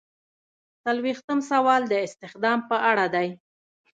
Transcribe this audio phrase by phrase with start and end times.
[0.83, 3.29] څلویښتم سوال د استخدام په اړه دی.